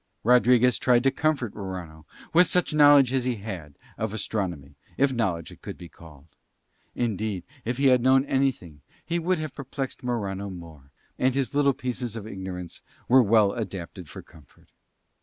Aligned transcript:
Rodriguez 0.23 0.79
tried 0.79 1.03
to 1.03 1.11
comfort 1.11 1.53
Morano 1.53 2.07
with 2.33 2.47
such 2.47 2.73
knowledge 2.73 3.13
as 3.13 3.23
he 3.23 3.35
had 3.35 3.75
of 3.99 4.15
astronomy, 4.15 4.73
if 4.97 5.13
knowledge 5.13 5.51
it 5.51 5.61
could 5.61 5.77
be 5.77 5.89
called. 5.89 6.25
Indeed, 6.95 7.43
if 7.65 7.77
he 7.77 7.85
had 7.89 8.01
known 8.01 8.25
anything 8.25 8.81
he 9.05 9.19
would 9.19 9.37
have 9.37 9.53
perplexed 9.53 10.01
Morano 10.01 10.49
more, 10.49 10.89
and 11.19 11.35
his 11.35 11.53
little 11.53 11.73
pieces 11.73 12.15
of 12.15 12.25
ignorance 12.25 12.81
were 13.07 13.21
well 13.21 13.53
adapted 13.53 14.09
for 14.09 14.23
comfort. 14.23 14.71